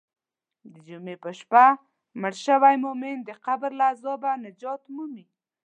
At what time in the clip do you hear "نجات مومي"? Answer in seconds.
4.45-5.25